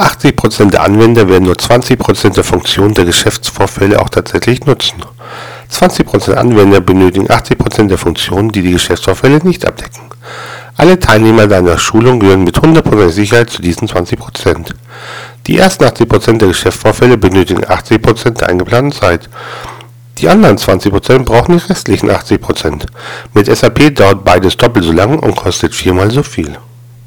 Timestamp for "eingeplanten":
18.48-18.92